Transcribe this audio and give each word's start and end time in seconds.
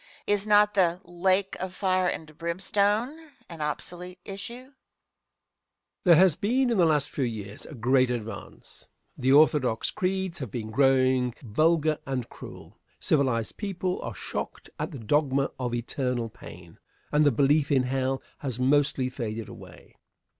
Is 0.25 0.47
not 0.47 0.73
the 0.73 0.99
"lake 1.03 1.55
of 1.59 1.75
fire 1.75 2.07
and 2.07 2.35
brimstone" 2.35 3.15
an 3.47 3.61
obsolete 3.61 4.17
issue? 4.25 4.61
Answer. 4.73 4.73
There 6.05 6.15
has 6.15 6.35
been 6.35 6.71
in 6.71 6.79
the 6.79 6.87
last 6.87 7.11
few 7.11 7.23
years 7.23 7.67
a 7.67 7.75
great 7.75 8.09
advance. 8.09 8.87
The 9.15 9.31
orthodox 9.31 9.91
creeds 9.91 10.39
have 10.39 10.49
been 10.49 10.71
growing 10.71 11.35
vulgar 11.43 11.99
and 12.07 12.27
cruel. 12.29 12.79
Civilized 12.99 13.57
people 13.57 14.01
are 14.01 14.15
shocked 14.15 14.71
at 14.79 14.89
the 14.89 14.97
dogma 14.97 15.51
of 15.59 15.75
eternal 15.75 16.29
pain, 16.29 16.79
and 17.11 17.23
the 17.23 17.31
belief 17.31 17.71
in 17.71 17.83
hell 17.83 18.23
has 18.39 18.59
mostly 18.59 19.07
faded 19.07 19.49
away. 19.49 19.93